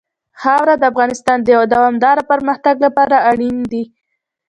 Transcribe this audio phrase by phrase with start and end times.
[0.41, 3.83] خاوره د افغانستان د دوامداره پرمختګ لپاره اړین دي.